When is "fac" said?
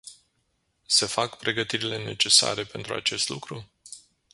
1.07-1.37